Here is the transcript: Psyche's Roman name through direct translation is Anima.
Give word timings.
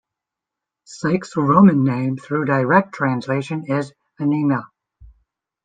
Psyche's 0.83 1.35
Roman 1.35 1.83
name 1.83 2.17
through 2.17 2.45
direct 2.45 2.91
translation 2.91 3.65
is 3.67 3.93
Anima. 4.19 4.63